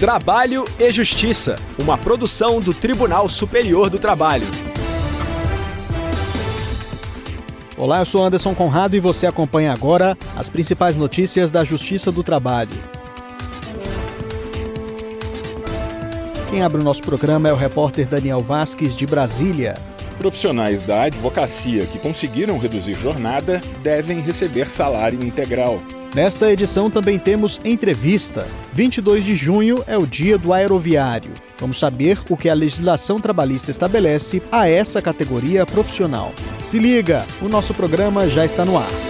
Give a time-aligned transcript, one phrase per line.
[0.00, 4.46] Trabalho e Justiça, uma produção do Tribunal Superior do Trabalho.
[7.76, 12.22] Olá, eu sou Anderson Conrado e você acompanha agora as principais notícias da Justiça do
[12.22, 12.72] Trabalho.
[16.48, 19.74] Quem abre o nosso programa é o repórter Daniel Vasques, de Brasília.
[20.18, 25.78] Profissionais da advocacia que conseguiram reduzir jornada devem receber salário integral.
[26.14, 28.46] Nesta edição também temos entrevista.
[28.72, 31.32] 22 de junho é o dia do aeroviário.
[31.58, 36.32] Vamos saber o que a legislação trabalhista estabelece a essa categoria profissional.
[36.60, 39.09] Se liga, o nosso programa já está no ar.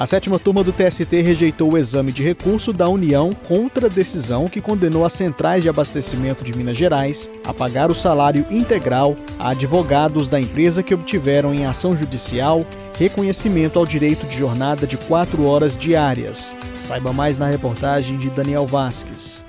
[0.00, 4.46] A sétima turma do TST rejeitou o exame de recurso da União contra a decisão
[4.46, 9.50] que condenou as centrais de abastecimento de Minas Gerais a pagar o salário integral a
[9.50, 12.64] advogados da empresa que obtiveram em ação judicial
[12.96, 16.56] reconhecimento ao direito de jornada de quatro horas diárias.
[16.80, 19.44] Saiba mais na reportagem de Daniel Vasques.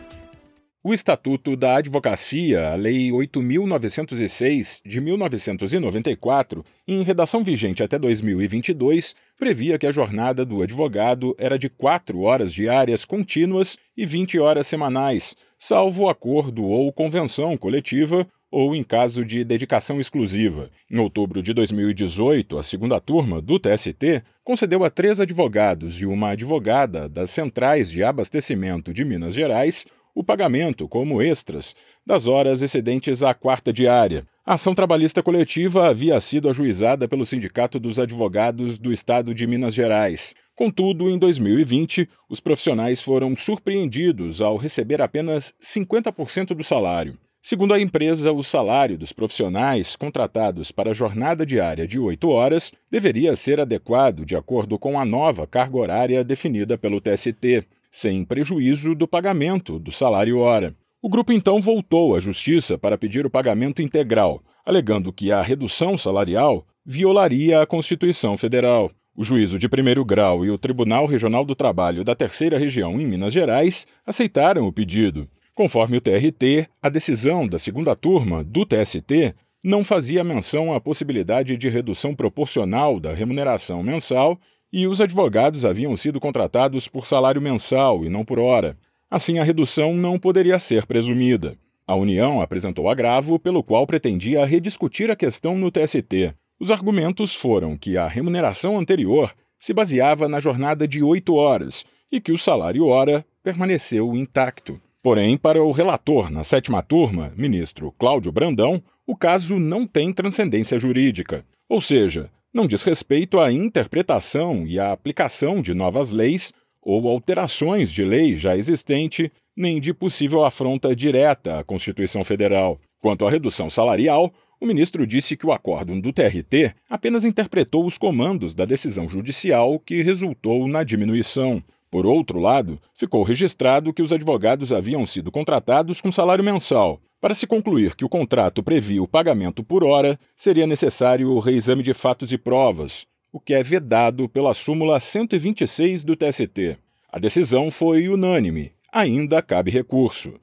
[0.83, 9.77] O Estatuto da Advocacia, a Lei 8.906 de 1994, em redação vigente até 2022, previa
[9.77, 15.35] que a jornada do advogado era de quatro horas diárias contínuas e 20 horas semanais,
[15.59, 20.71] salvo acordo ou convenção coletiva ou em caso de dedicação exclusiva.
[20.89, 26.31] Em outubro de 2018, a segunda turma do TST concedeu a três advogados e uma
[26.31, 33.23] advogada das centrais de abastecimento de Minas Gerais o pagamento, como extras, das horas excedentes
[33.23, 34.25] à quarta diária.
[34.45, 39.73] A ação trabalhista coletiva havia sido ajuizada pelo Sindicato dos Advogados do Estado de Minas
[39.73, 40.33] Gerais.
[40.55, 47.17] Contudo, em 2020, os profissionais foram surpreendidos ao receber apenas 50% do salário.
[47.43, 52.71] Segundo a empresa, o salário dos profissionais contratados para a jornada diária de 8 horas
[52.89, 58.95] deveria ser adequado de acordo com a nova carga horária definida pelo TST sem prejuízo
[58.95, 60.73] do pagamento do salário hora.
[61.01, 65.97] O grupo então voltou à Justiça para pedir o pagamento integral, alegando que a redução
[65.97, 68.89] salarial violaria a Constituição Federal.
[69.15, 73.05] O juízo de primeiro grau e o Tribunal Regional do Trabalho da Terceira Região em
[73.05, 75.27] Minas Gerais aceitaram o pedido.
[75.53, 81.57] Conforme o TRT, a decisão da segunda turma do TST não fazia menção à possibilidade
[81.57, 84.39] de redução proporcional da remuneração mensal
[84.71, 88.77] e os advogados haviam sido contratados por salário mensal e não por hora.
[89.09, 91.57] Assim, a redução não poderia ser presumida.
[91.85, 96.33] A União apresentou agravo pelo qual pretendia rediscutir a questão no TST.
[96.59, 102.21] Os argumentos foram que a remuneração anterior se baseava na jornada de oito horas e
[102.21, 104.79] que o salário hora permaneceu intacto.
[105.03, 110.77] Porém, para o relator na sétima turma, ministro Cláudio Brandão, o caso não tem transcendência
[110.77, 111.43] jurídica.
[111.67, 116.51] Ou seja, não diz respeito à interpretação e à aplicação de novas leis
[116.81, 122.79] ou alterações de lei já existente, nem de possível afronta direta à Constituição Federal.
[122.99, 127.97] Quanto à redução salarial, o ministro disse que o acórdão do TRT apenas interpretou os
[127.97, 131.63] comandos da decisão judicial que resultou na diminuição.
[131.89, 137.35] Por outro lado, ficou registrado que os advogados haviam sido contratados com salário mensal, para
[137.35, 141.93] se concluir que o contrato previa o pagamento por hora, seria necessário o reexame de
[141.93, 146.79] fatos e provas, o que é vedado pela súmula 126 do TST.
[147.11, 148.71] A decisão foi unânime.
[148.91, 150.33] Ainda cabe recurso.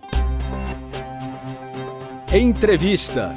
[2.33, 3.35] Entrevista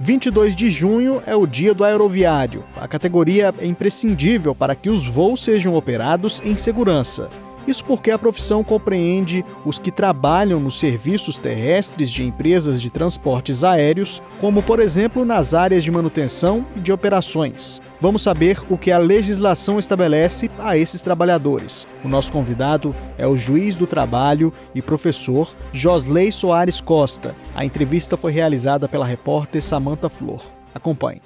[0.00, 2.64] 22 de junho é o dia do aeroviário.
[2.76, 7.28] A categoria é imprescindível para que os voos sejam operados em segurança.
[7.68, 13.62] Isso porque a profissão compreende os que trabalham nos serviços terrestres de empresas de transportes
[13.62, 17.78] aéreos, como por exemplo nas áreas de manutenção e de operações.
[18.00, 21.86] Vamos saber o que a legislação estabelece a esses trabalhadores.
[22.02, 27.36] O nosso convidado é o juiz do trabalho e professor Josley Soares Costa.
[27.54, 30.42] A entrevista foi realizada pela repórter Samanta Flor.
[30.74, 31.20] Acompanhe.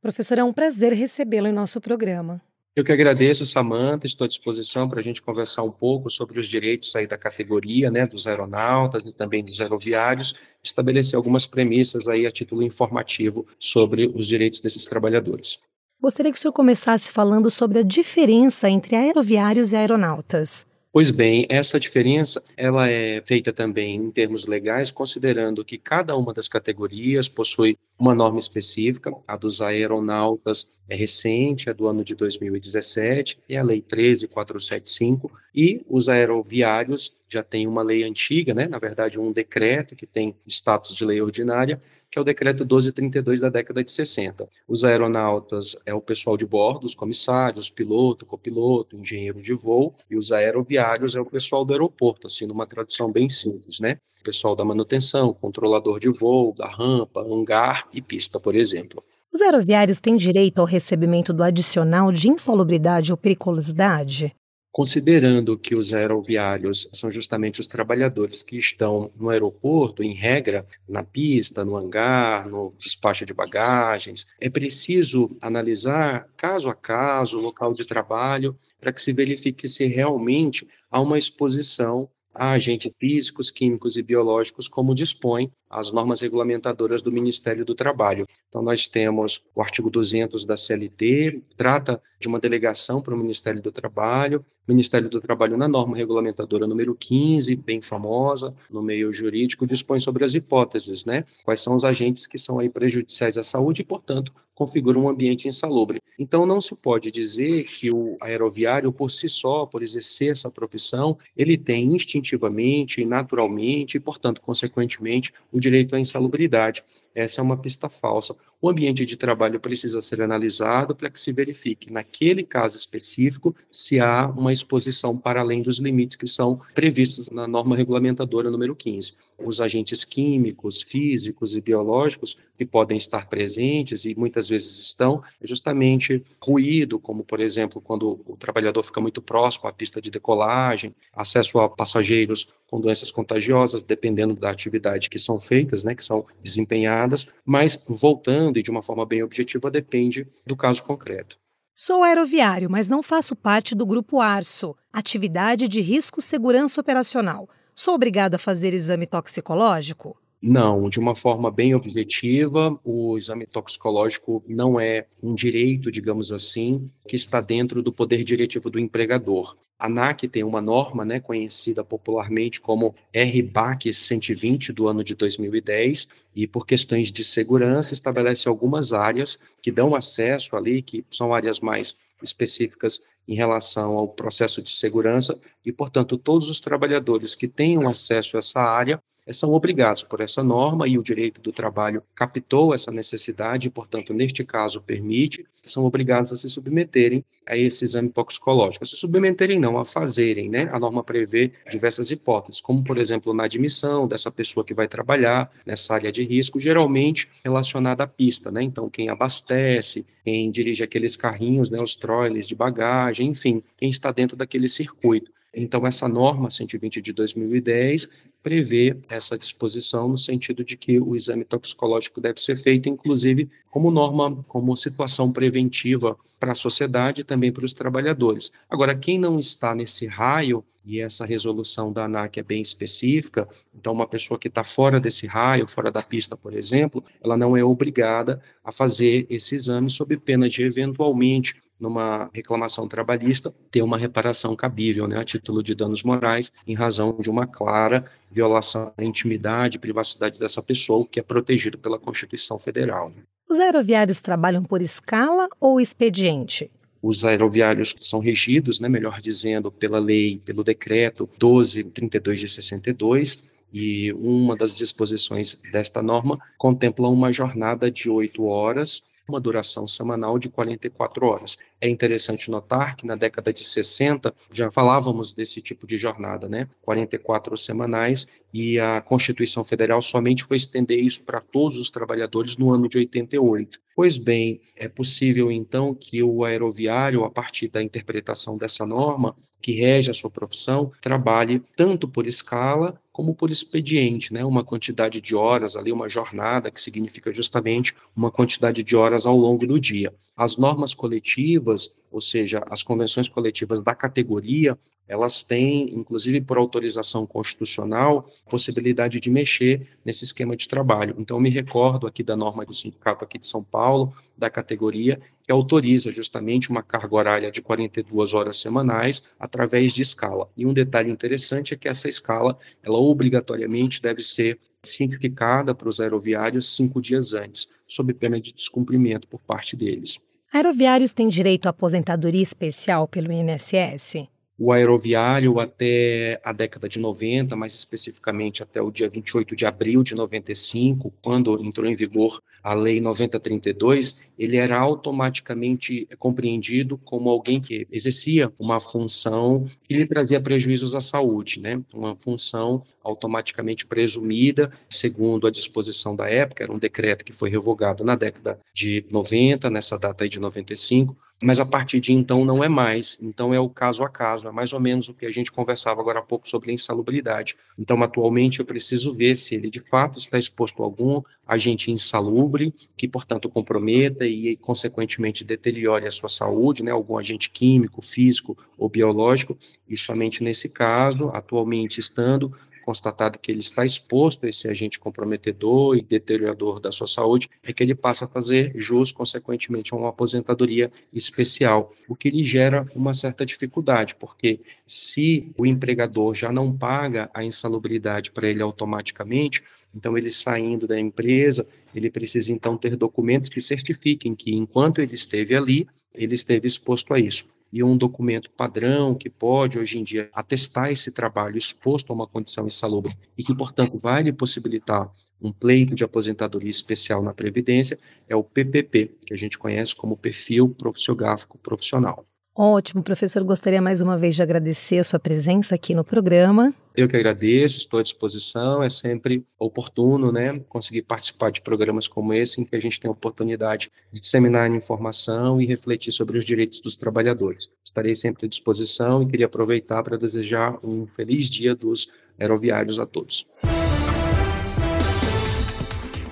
[0.00, 2.40] Professor, é um prazer recebê-lo em nosso programa.
[2.76, 6.46] Eu que agradeço, Samanta, estou à disposição para a gente conversar um pouco sobre os
[6.46, 12.26] direitos aí da categoria, né, dos aeronautas e também dos aeroviários, estabelecer algumas premissas aí
[12.26, 15.60] a título informativo sobre os direitos desses trabalhadores.
[16.02, 20.66] Gostaria que o senhor começasse falando sobre a diferença entre aeroviários e aeronautas.
[20.94, 26.32] Pois bem, essa diferença ela é feita também em termos legais, considerando que cada uma
[26.32, 32.14] das categorias possui uma norma específica, a dos aeronautas é recente, é do ano de
[32.14, 38.78] 2017, é a Lei 13475, e os aeroviários já tem uma lei antiga, né, na
[38.78, 41.82] verdade um decreto que tem status de lei ordinária,
[42.14, 44.48] que é o decreto 1232 da década de 60.
[44.68, 50.16] Os aeronautas é o pessoal de bordo, os comissários, piloto, copiloto, engenheiro de voo, e
[50.16, 53.98] os aeroviários é o pessoal do aeroporto, assim, numa tradução bem simples, né?
[54.20, 59.02] O pessoal da manutenção, controlador de voo, da rampa, hangar e pista, por exemplo.
[59.32, 64.32] Os aeroviários têm direito ao recebimento do adicional de insalubridade ou periculosidade?
[64.74, 71.04] Considerando que os aeroviários são justamente os trabalhadores que estão no aeroporto, em regra, na
[71.04, 77.72] pista, no hangar, no despacho de bagagens, é preciso analisar caso a caso o local
[77.72, 83.96] de trabalho para que se verifique se realmente há uma exposição a agentes físicos, químicos
[83.96, 88.26] e biológicos, como dispõe as normas regulamentadoras do Ministério do Trabalho.
[88.48, 93.60] Então, nós temos o artigo 200 da CLT, trata de uma delegação para o Ministério
[93.60, 99.66] do Trabalho, Ministério do Trabalho, na norma regulamentadora número 15, bem famosa, no meio jurídico,
[99.66, 101.24] dispõe sobre as hipóteses, né?
[101.44, 105.48] Quais são os agentes que são aí prejudiciais à saúde e, portanto, configuram um ambiente
[105.48, 106.00] insalubre.
[106.18, 111.18] Então, não se pode dizer que o aeroviário, por si só, por exercer essa profissão,
[111.36, 116.84] ele tem instintivamente naturalmente, e, portanto, consequentemente, o direito à insalubridade.
[117.14, 118.36] Essa é uma pista falsa.
[118.64, 124.00] O ambiente de trabalho precisa ser analisado para que se verifique, naquele caso específico, se
[124.00, 129.12] há uma exposição para além dos limites que são previstos na norma regulamentadora número 15.
[129.36, 135.46] Os agentes químicos, físicos e biológicos que podem estar presentes e muitas vezes estão, é
[135.46, 140.94] justamente ruído, como por exemplo, quando o trabalhador fica muito próximo à pista de decolagem,
[141.12, 146.24] acesso a passageiros com doenças contagiosas, dependendo da atividade que são feitas, né, que são
[146.42, 151.38] desempenhadas, mas voltando e de uma forma bem objetiva, depende do caso concreto.
[151.74, 157.48] Sou aeroviário, mas não faço parte do grupo ARSO, Atividade de Risco Segurança Operacional.
[157.74, 160.16] Sou obrigado a fazer exame toxicológico?
[160.46, 166.90] Não, de uma forma bem objetiva, o exame toxicológico não é um direito, digamos assim,
[167.08, 169.56] que está dentro do poder diretivo do empregador.
[169.78, 176.08] A ANAC tem uma norma, né, conhecida popularmente como RBAC 120 do ano de 2010,
[176.34, 181.58] e por questões de segurança estabelece algumas áreas que dão acesso ali, que são áreas
[181.58, 187.88] mais específicas em relação ao processo de segurança, e, portanto, todos os trabalhadores que tenham
[187.88, 192.74] acesso a essa área são obrigados por essa norma e o direito do trabalho captou
[192.74, 198.10] essa necessidade e, portanto, neste caso, permite, são obrigados a se submeterem a esse exame
[198.10, 198.86] toxicológico.
[198.86, 200.68] Se submeterem, não, a fazerem, né?
[200.72, 205.50] A norma prevê diversas hipóteses, como, por exemplo, na admissão dessa pessoa que vai trabalhar
[205.64, 208.62] nessa área de risco, geralmente relacionada à pista, né?
[208.62, 214.12] Então, quem abastece, quem dirige aqueles carrinhos, né, os trailers de bagagem, enfim, quem está
[214.12, 215.32] dentro daquele circuito.
[215.56, 218.08] Então, essa norma 120 de 2010
[218.44, 223.90] prevê essa disposição no sentido de que o exame toxicológico deve ser feito, inclusive, como
[223.90, 228.52] norma, como situação preventiva para a sociedade e também para os trabalhadores.
[228.70, 233.92] Agora, quem não está nesse raio, e essa resolução da ANAC é bem específica, então
[233.92, 237.64] uma pessoa que está fora desse raio, fora da pista, por exemplo, ela não é
[237.64, 244.54] obrigada a fazer esse exame sob pena de eventualmente numa reclamação trabalhista, ter uma reparação
[244.54, 249.78] cabível, né, a título de danos morais, em razão de uma clara violação à intimidade
[249.78, 253.10] e privacidade dessa pessoa, que é protegido pela Constituição Federal.
[253.10, 253.24] Né.
[253.48, 256.70] Os aeroviários trabalham por escala ou expediente?
[257.06, 264.10] os aeroviários são regidos, né, melhor dizendo, pela lei, pelo decreto 1232 de 62, e
[264.14, 270.48] uma das disposições desta norma contempla uma jornada de oito horas uma duração semanal de
[270.48, 271.56] 44 horas.
[271.80, 276.68] É interessante notar que na década de 60 já falávamos desse tipo de jornada, né?
[276.82, 282.72] 44 semanais, e a Constituição Federal somente foi estender isso para todos os trabalhadores no
[282.72, 283.80] ano de 88.
[283.96, 289.72] Pois bem, é possível então que o aeroviário, a partir da interpretação dessa norma, que
[289.72, 294.44] rege a sua profissão, trabalhe tanto por escala como por expediente, né?
[294.44, 299.36] uma quantidade de horas ali, uma jornada, que significa justamente uma quantidade de horas ao
[299.36, 300.14] longo do dia.
[300.36, 307.26] As normas coletivas, ou seja, as convenções coletivas da categoria, elas têm, inclusive por autorização
[307.26, 311.14] constitucional, possibilidade de mexer nesse esquema de trabalho.
[311.18, 315.52] Então, me recordo aqui da norma do sindicato aqui de São Paulo, da categoria, que
[315.52, 320.48] autoriza justamente uma carga horária de 42 horas semanais através de escala.
[320.56, 326.00] E um detalhe interessante é que essa escala, ela obrigatoriamente deve ser cientificada para os
[326.00, 330.18] aeroviários cinco dias antes, sob pena de descumprimento por parte deles.
[330.52, 334.28] Aeroviários têm direito à aposentadoria especial pelo INSS?
[334.58, 340.02] O aeroviário até a década de 90, mais especificamente até o dia 28 de abril
[340.02, 347.60] de 95, quando entrou em vigor a Lei 9032, ele era automaticamente compreendido como alguém
[347.60, 351.82] que exercia uma função que lhe trazia prejuízos à saúde, né?
[351.92, 358.02] Uma função automaticamente presumida, segundo a disposição da época, era um decreto que foi revogado
[358.02, 362.64] na década de 90, nessa data aí de 95, mas a partir de então não
[362.64, 363.18] é mais.
[363.20, 366.00] Então é o caso a caso, é mais ou menos o que a gente conversava
[366.00, 367.56] agora há pouco sobre a insalubridade.
[367.78, 372.74] Então, atualmente, eu preciso ver se ele de fato está exposto a algum agente insalubre,
[372.96, 378.88] que, portanto, comprometa e, consequentemente, deteriore a sua saúde, né, algum agente químico, físico ou
[378.88, 379.58] biológico,
[379.88, 385.96] e somente nesse caso, atualmente estando constatado que ele está exposto a esse agente comprometedor
[385.96, 390.10] e deteriorador da sua saúde, é que ele passa a fazer jus, consequentemente, a uma
[390.10, 396.76] aposentadoria especial, o que lhe gera uma certa dificuldade, porque se o empregador já não
[396.76, 399.62] paga a insalubridade para ele automaticamente,
[399.96, 401.64] então, ele saindo da empresa,
[401.94, 407.14] ele precisa então ter documentos que certifiquem que, enquanto ele esteve ali, ele esteve exposto
[407.14, 412.12] a isso e um documento padrão que pode, hoje em dia, atestar esse trabalho exposto
[412.12, 415.12] a uma condição insalubre e que, portanto, vai lhe possibilitar
[415.42, 420.16] um pleito de aposentadoria especial na Previdência, é o PPP, que a gente conhece como
[420.16, 422.24] Perfil Profissiográfico Profissional.
[422.56, 423.42] Ótimo, professor.
[423.42, 426.72] Gostaria mais uma vez de agradecer a sua presença aqui no programa.
[426.96, 428.80] Eu que agradeço, estou à disposição.
[428.80, 433.08] É sempre oportuno, né, conseguir participar de programas como esse, em que a gente tem
[433.08, 437.68] a oportunidade de disseminar informação e refletir sobre os direitos dos trabalhadores.
[437.84, 442.08] Estarei sempre à disposição e queria aproveitar para desejar um feliz dia dos
[442.38, 443.44] aeroviários a todos.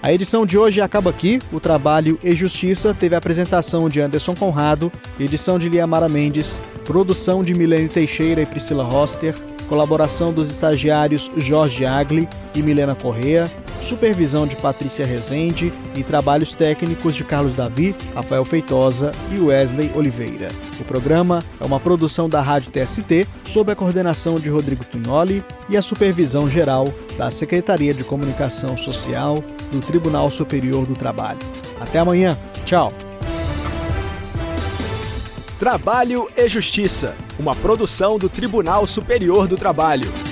[0.02, 1.38] A edição de hoje acaba aqui.
[1.52, 7.44] O trabalho e Justiça teve a apresentação de Anderson Conrado, edição de Liamara Mendes, produção
[7.44, 9.32] de Milene Teixeira e Priscila Roster,
[9.68, 13.48] colaboração dos estagiários Jorge Agli e Milena Correa,
[13.82, 20.48] supervisão de Patrícia Rezende e trabalhos técnicos de Carlos Davi, Rafael Feitosa e Wesley Oliveira.
[20.80, 25.76] O programa é uma produção da Rádio TST, sob a coordenação de Rodrigo Tunholi e
[25.76, 26.86] a supervisão geral
[27.16, 31.40] da Secretaria de Comunicação Social do Tribunal Superior do Trabalho.
[31.80, 32.38] Até amanhã.
[32.64, 32.92] Tchau.
[35.58, 40.31] Trabalho e Justiça, uma produção do Tribunal Superior do Trabalho.